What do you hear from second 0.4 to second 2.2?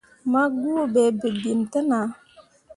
guuɓe bebemme te nah.